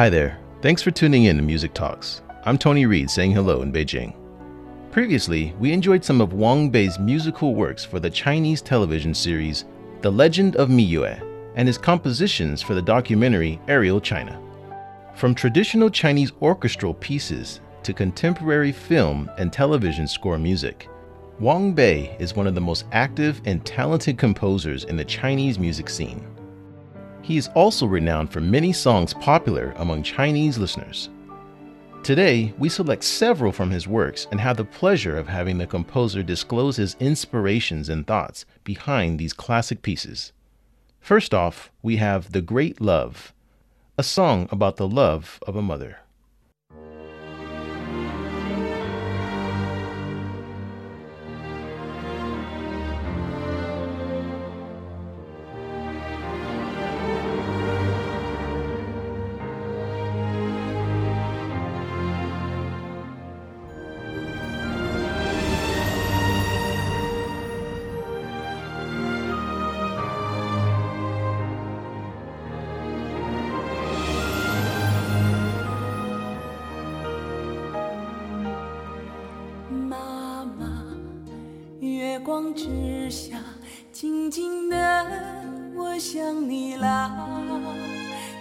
[0.00, 0.38] Hi there.
[0.62, 2.22] Thanks for tuning in to Music Talks.
[2.46, 4.14] I'm Tony Reed saying hello in Beijing.
[4.90, 9.66] Previously, we enjoyed some of Wang Bei's musical works for the Chinese television series
[10.00, 14.40] The Legend of Mi Yue and his compositions for the documentary Aerial China.
[15.16, 20.88] From traditional Chinese orchestral pieces to contemporary film and television score music,
[21.40, 25.90] Wang Bei is one of the most active and talented composers in the Chinese music
[25.90, 26.26] scene.
[27.22, 31.10] He is also renowned for many songs popular among Chinese listeners.
[32.02, 36.22] Today, we select several from his works and have the pleasure of having the composer
[36.22, 40.32] disclose his inspirations and thoughts behind these classic pieces.
[40.98, 43.34] First off, we have The Great Love,
[43.98, 45.98] a song about the love of a mother.
[82.54, 83.38] 之下，
[83.92, 85.06] 静静的，
[85.76, 87.28] 我想你了。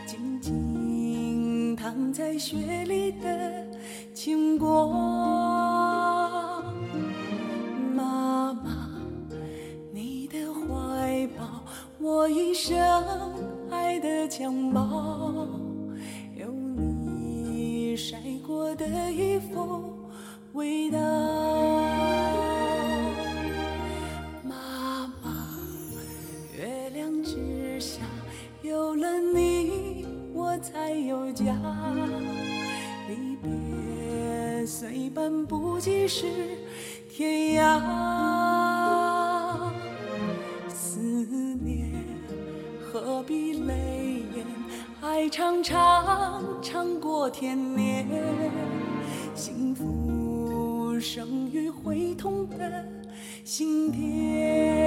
[0.06, 3.68] 静静躺在雪里的
[4.14, 4.88] 牵挂，
[7.94, 8.90] 妈妈，
[9.94, 11.64] 你的怀抱，
[12.00, 12.78] 我一生
[13.70, 15.48] 爱的襁褓，
[16.36, 19.96] 有你晒过的衣服
[20.54, 21.79] 味道。
[31.34, 31.56] 家
[33.08, 36.26] 离别虽半步即是
[37.10, 37.80] 天涯
[40.68, 41.00] 思
[41.62, 41.92] 念
[42.82, 44.46] 何必泪眼
[45.02, 48.08] 爱长长长过天年。
[49.40, 52.86] 幸福生于会痛的
[53.46, 54.79] 心田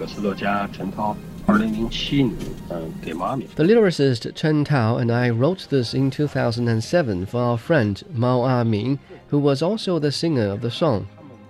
[0.00, 1.16] 个词作家陈涛，
[1.46, 2.34] 二零零七年，
[2.70, 3.46] 嗯，给妈咪。
[3.54, 8.98] The lyricist Chen Tao and I wrote this in 2007 for our friend Mao A-ming,
[9.30, 11.06] who was also the singer of the song.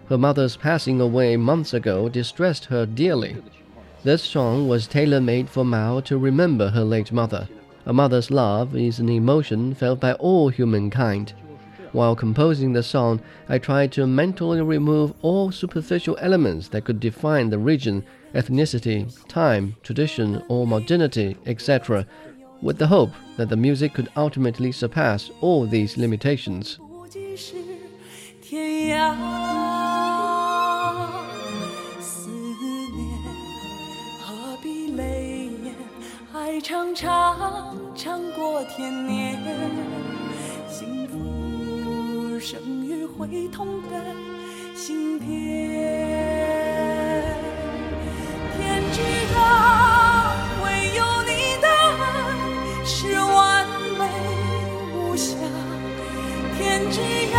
[0.09, 3.37] Her mother's passing away months ago distressed her dearly.
[4.05, 7.49] This song was tailor-made for Mao to remember her late mother.
[7.87, 11.33] A mother's love is an emotion felt by all humankind.
[11.93, 17.51] While composing the song, I tried to mentally remove all superficial elements that could define
[17.51, 18.05] the region,
[18.35, 22.07] ethnicity, time, tradition, or modernity, etc.,
[22.61, 26.79] with the hope that the music could ultimately surpass all these limitations.
[36.63, 40.00] 唱唱唱过天年，幸福
[42.42, 44.04] 生于会痛的
[44.74, 45.30] 心田。
[48.58, 49.00] 天知
[49.32, 49.38] 道，
[50.64, 50.66] 唯
[50.98, 51.32] 有你
[51.62, 51.68] 的
[52.00, 52.04] 爱
[52.84, 53.68] 是完
[54.00, 54.02] 美
[54.96, 55.36] 无瑕。
[56.58, 57.00] 天知
[57.32, 57.38] 道，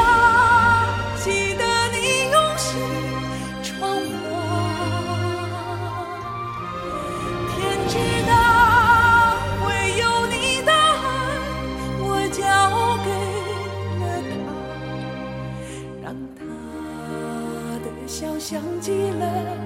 [18.82, 19.62] 记了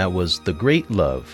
[0.00, 1.30] that was The Great Love.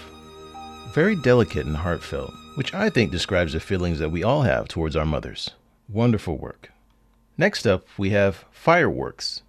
[0.93, 4.97] Very delicate and heartfelt, which I think describes the feelings that we all have towards
[4.97, 5.53] our mothers.
[5.89, 6.73] Wonderful work.
[7.39, 9.43] Next up, we have Fireworks,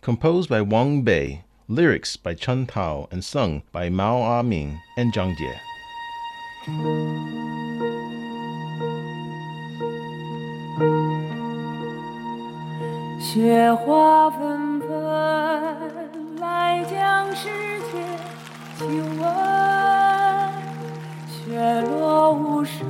[0.00, 5.36] composed by Wang Bei, lyrics by Chen Tao, and sung by Mao Amin and Zhang
[5.36, 5.60] Jie.
[13.20, 17.48] 雪花纷纷来将世
[17.92, 18.13] 界。
[18.76, 18.88] 亲
[19.20, 19.24] 吻，
[21.28, 22.84] 雪落无声，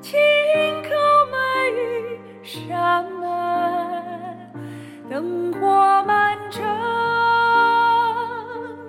[0.00, 0.18] 轻
[0.82, 0.88] 叩
[1.30, 1.36] 每
[1.76, 1.76] 一
[2.42, 3.28] 扇门，
[5.10, 6.64] 灯火满城，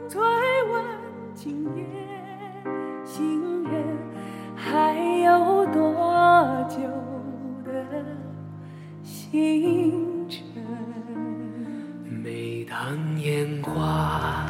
[0.07, 0.21] 催
[0.71, 0.81] 问
[1.35, 1.83] 今夜
[3.03, 3.83] 行人
[4.55, 4.95] 还
[5.25, 6.77] 有多久
[7.65, 7.69] 的
[9.03, 10.41] 星辰。
[12.23, 14.45] 每当烟花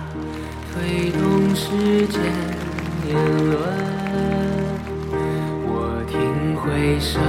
[0.71, 1.65] 推动时
[2.07, 2.21] 间
[3.03, 3.15] 年
[3.49, 3.57] 轮，
[5.65, 6.15] 我听
[6.55, 7.19] 回声，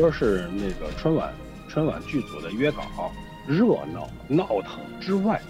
[0.00, 1.32] 歌是那个春晚
[1.68, 2.82] 春晚剧组的约稿，
[3.46, 5.40] 热闹闹腾之外，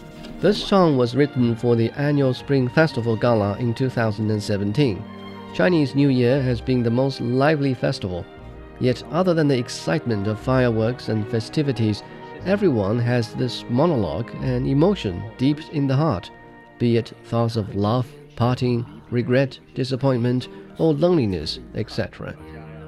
[0.40, 4.98] This song was written for the annual Spring Festival Gala in 2017.
[5.54, 8.24] Chinese New Year has been the most lively festival.
[8.78, 12.02] Yet, other than the excitement of fireworks and festivities,
[12.46, 16.30] everyone has this monologue and emotion deep in the heart,
[16.78, 18.06] be it thoughts of love,
[18.36, 22.34] parting, regret, disappointment, or loneliness, etc.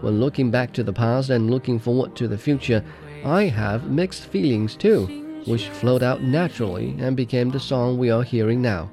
[0.00, 2.82] When looking back to the past and looking forward to the future,
[3.24, 5.06] I have mixed feelings too,
[5.46, 8.88] which flowed out naturally and became the song we are hearing now.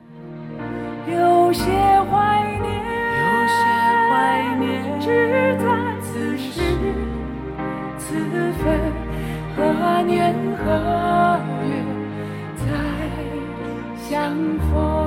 [1.07, 2.69] 有些怀念，
[3.17, 3.63] 有些
[4.07, 4.11] 怀
[4.59, 5.65] 念只在
[6.01, 6.61] 此时
[7.97, 8.07] 此
[8.61, 8.93] 分，
[9.57, 11.69] 何年何月
[12.55, 12.63] 再
[14.07, 14.37] 相
[14.71, 15.02] 逢？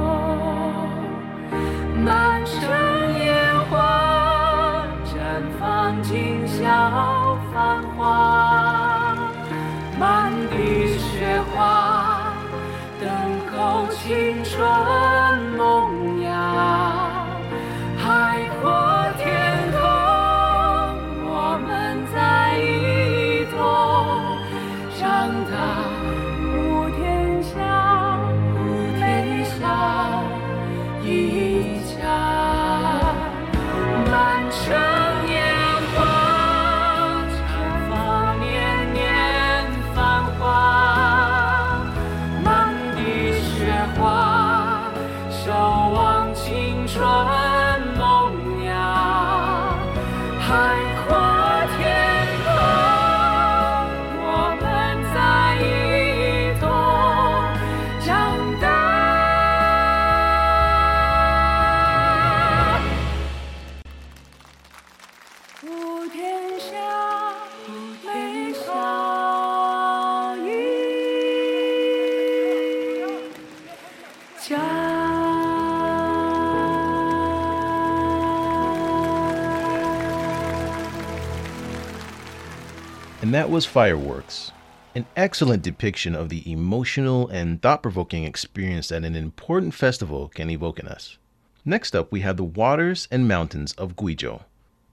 [83.47, 84.51] That was Fireworks,
[84.93, 90.49] an excellent depiction of the emotional and thought provoking experience that an important festival can
[90.49, 91.17] evoke in us.
[91.63, 94.43] Next up, we have the waters and mountains of Guizhou.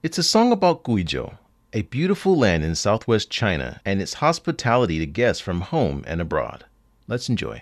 [0.03, 1.37] It's a song about Guizhou,
[1.73, 6.63] a beautiful land in southwest China, and its hospitality to guests from home and abroad.
[7.09, 7.61] Let's enjoy.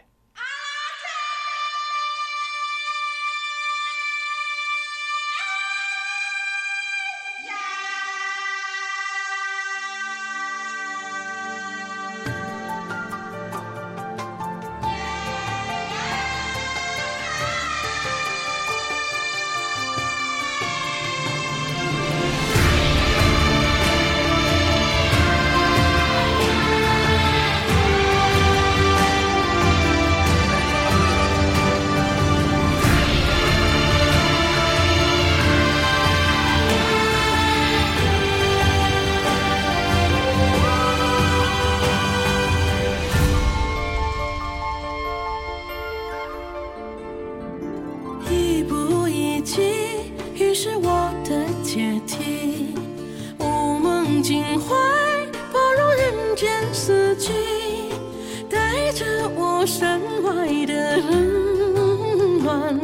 [60.97, 62.79] 冷暖，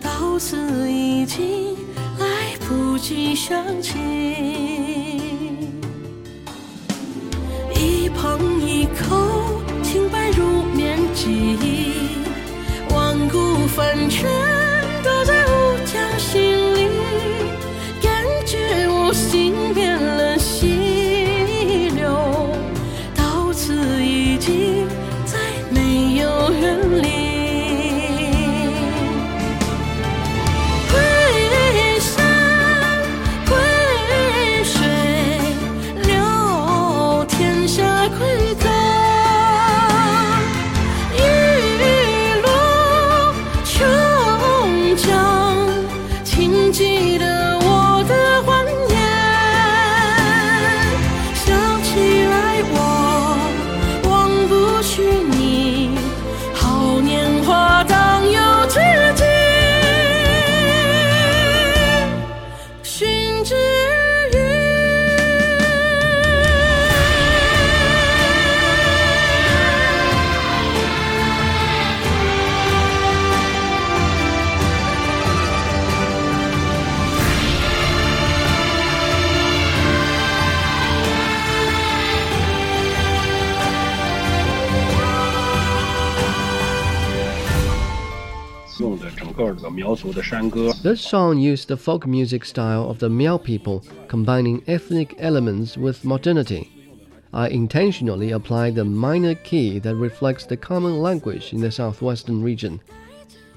[0.00, 0.56] 到此
[0.90, 1.76] 已经
[2.18, 3.98] 来不及想起。
[7.74, 11.92] 一捧一口，清白如面记忆，
[12.94, 14.28] 万古凡尘
[15.04, 15.37] 都在
[90.00, 96.04] This song used the folk music style of the Miao people, combining ethnic elements with
[96.04, 96.70] modernity.
[97.32, 102.80] I intentionally applied the minor key that reflects the common language in the southwestern region.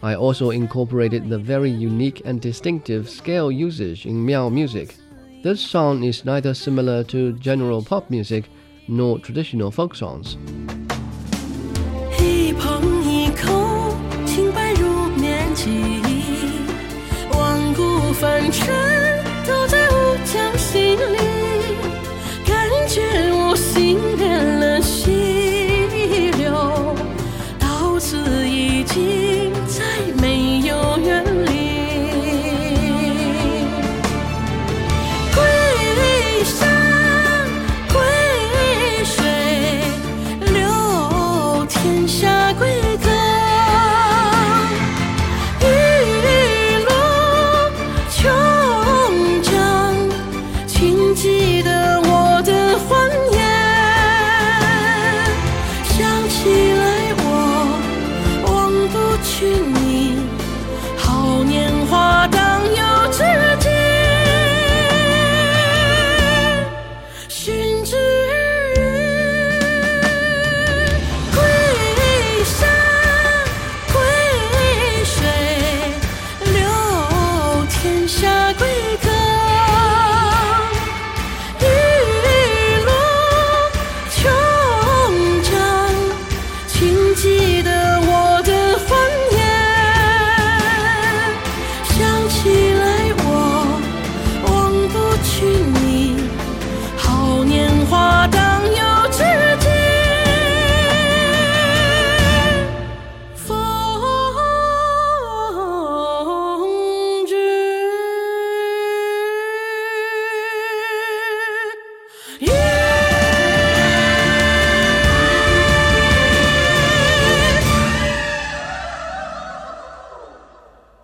[0.02, 4.96] I also incorporated the very unique and distinctive scale usage in Miao music.
[5.44, 8.50] This song is neither similar to general pop music
[8.88, 10.38] nor traditional folk songs.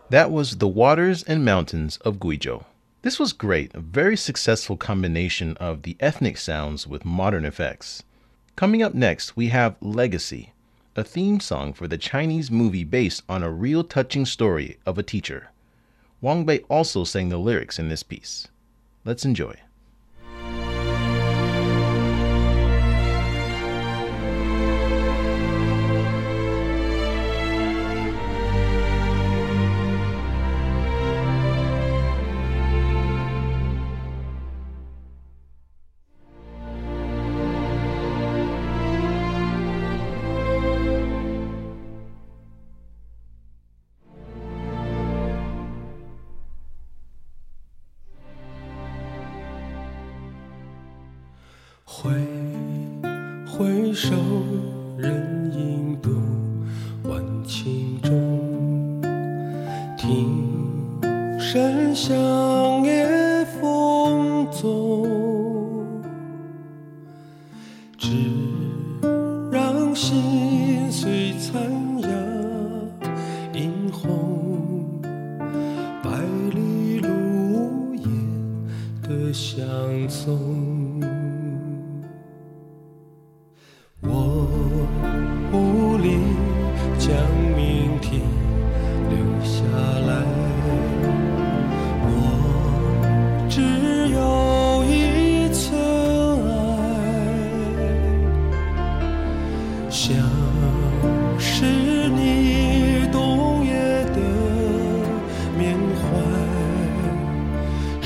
[0.10, 2.64] That was The Waters and Mountains of Guizhou.
[3.02, 8.04] This was great, a very successful combination of the ethnic sounds with modern effects.
[8.56, 10.54] Coming up next, we have Legacy,
[10.96, 15.04] a theme song for the Chinese movie based on a real touching story of a
[15.04, 15.50] teacher.
[16.22, 18.48] Wang Bei also sang the lyrics in this piece.
[19.04, 19.56] Let's enjoy.
[52.00, 52.12] 挥
[53.48, 54.14] 挥手，
[55.00, 56.12] 人影渡
[57.10, 58.00] 晚晴。
[58.04, 59.02] 中
[59.98, 62.16] 听山响。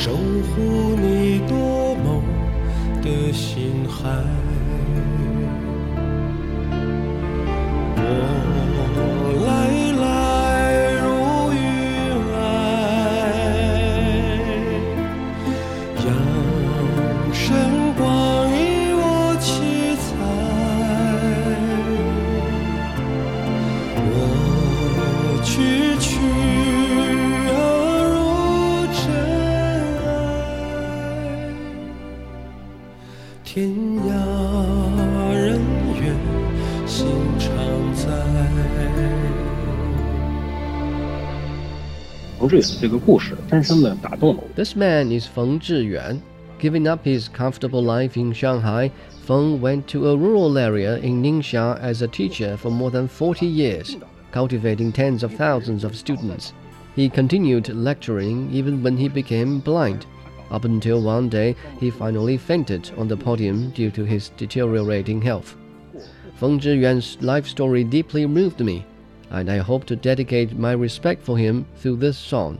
[0.04, 2.24] 守护你多梦
[3.04, 4.10] 的心海。
[42.61, 44.49] 冯志远这个故事深深的打动了我。
[44.55, 46.21] This man is Feng Zhiyuan.
[46.59, 48.91] Giving up his comfortable life in Shanghai,
[49.27, 53.47] Feng went to a rural area in Ningxia as a teacher for more than 40
[53.47, 53.97] years,
[54.33, 56.53] cultivating tens of thousands of students.
[56.95, 60.07] He continued lecturing even when he became blind,
[60.51, 65.57] up until one day he finally fainted on the podium due to his deteriorating health.
[66.37, 68.85] Feng Zhiyuan's life story deeply moved me,
[69.32, 72.60] and I hope to dedicate my respect for him through this song.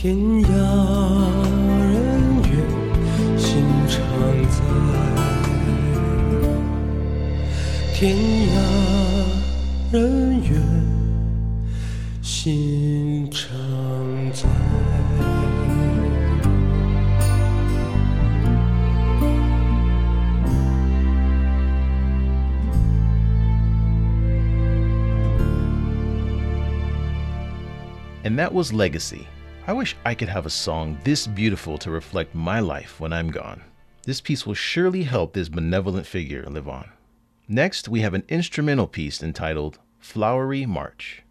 [0.00, 0.48] 天涯
[1.90, 1.92] 人
[2.44, 2.52] 远
[3.36, 3.50] 心
[3.88, 3.98] 常
[4.48, 4.56] 在，
[7.92, 8.54] 天涯
[9.90, 10.52] 人远
[12.22, 13.58] 心常
[14.32, 14.46] 在。
[28.22, 29.26] And that was Legacy.
[29.68, 33.30] I wish I could have a song this beautiful to reflect my life when I'm
[33.30, 33.62] gone.
[34.04, 36.88] This piece will surely help this benevolent figure live on.
[37.48, 41.22] Next, we have an instrumental piece entitled Flowery March.。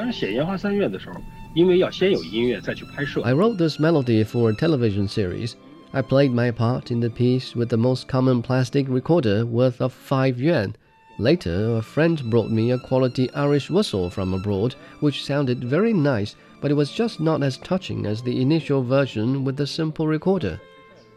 [0.00, 1.20] 当然，写《烟花三月》的时候，
[1.54, 3.22] 因为要先有音乐再去拍摄。
[3.22, 5.54] I wrote this melody for a television series.
[5.92, 9.92] I played my part in the piece with the most common plastic recorder worth of
[9.92, 10.74] 5 yuan.
[11.18, 16.34] Later, a friend brought me a quality Irish whistle from abroad, which sounded very nice,
[16.60, 20.60] but it was just not as touching as the initial version with the simple recorder.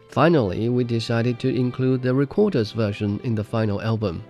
[0.08, 4.22] Finally, we decided to include the recorder's version in the final album.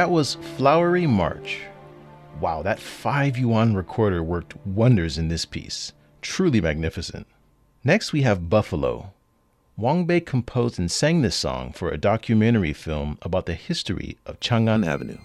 [0.00, 1.60] That was Flowery March.
[2.40, 5.92] Wow, that 5 yuan recorder worked wonders in this piece.
[6.22, 7.26] Truly magnificent.
[7.84, 9.12] Next, we have Buffalo.
[9.76, 14.40] Wang Bei composed and sang this song for a documentary film about the history of
[14.40, 15.18] Chang'an Avenue.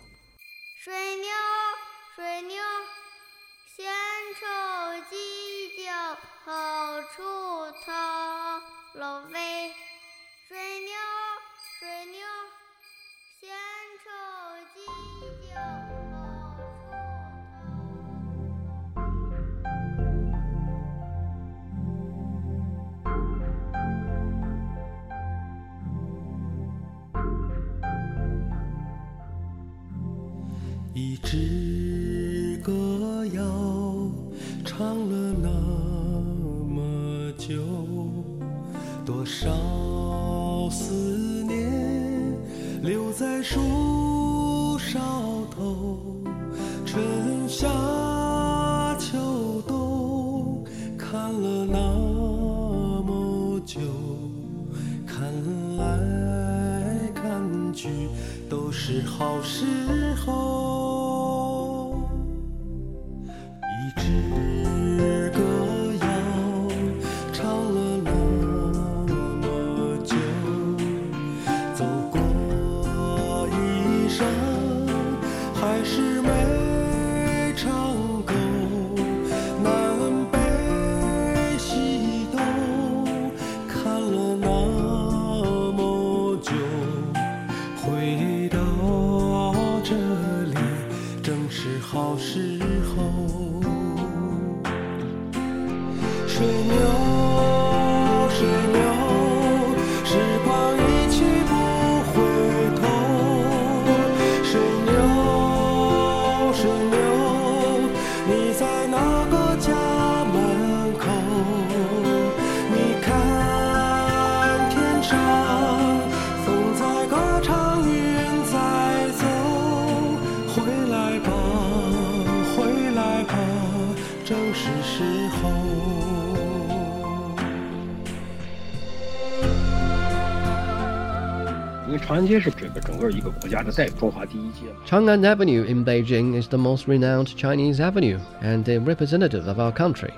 [131.94, 134.80] 为长安街是这个整个一个国家的代表，中华第一街嘛。
[134.86, 139.72] Chang'an Avenue in Beijing is the most renowned Chinese avenue and a representative of our
[139.72, 140.12] country.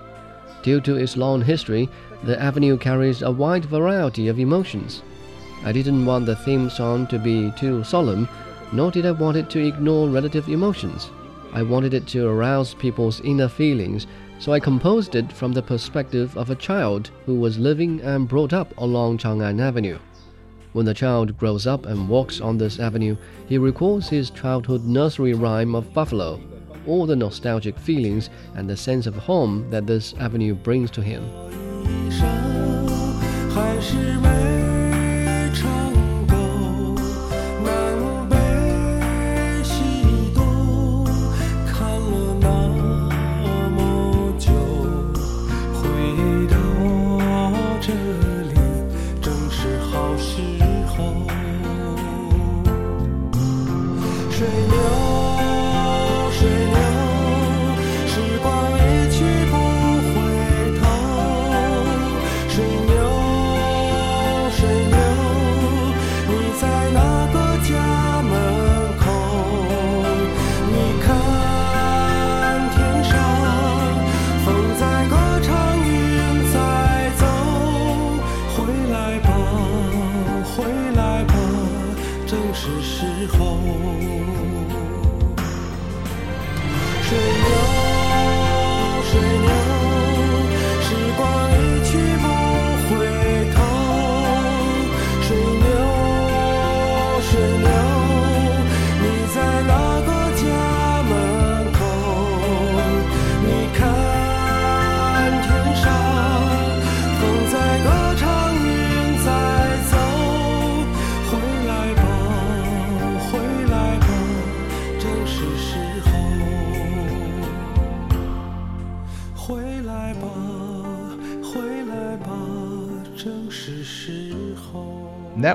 [0.62, 1.88] Due to its long history,
[2.24, 5.02] the avenue carries a wide variety of emotions.
[5.64, 8.28] I didn't want the theme song to be too solemn,
[8.72, 11.10] nor did I want it to ignore relative emotions.
[11.52, 14.06] I wanted it to arouse people's inner feelings,
[14.38, 18.52] so I composed it from the perspective of a child who was living and brought
[18.52, 19.98] up along Chang'an Avenue.
[20.77, 25.33] When the child grows up and walks on this avenue, he recalls his childhood nursery
[25.33, 26.39] rhyme of Buffalo,
[26.85, 31.23] all the nostalgic feelings and the sense of home that this avenue brings to him.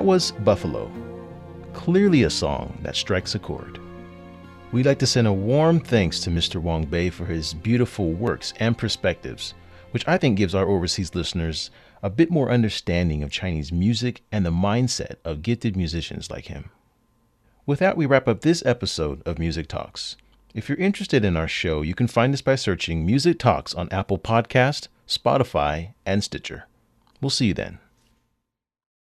[0.03, 0.91] That was Buffalo.
[1.75, 3.79] Clearly a song that strikes a chord.
[4.73, 6.61] We'd like to send a warm thanks to Mr.
[6.61, 9.55] Wang Bei for his beautiful works and perspectives,
[9.93, 11.71] which I think gives our overseas listeners
[12.03, 16.71] a bit more understanding of Chinese music and the mindset of gifted musicians like him.
[17.65, 20.17] With that, we wrap up this episode of Music Talks.
[20.53, 23.89] If you're interested in our show, you can find us by searching Music Talks on
[23.93, 26.65] Apple Podcast, Spotify, and Stitcher.
[27.21, 27.79] We'll see you then.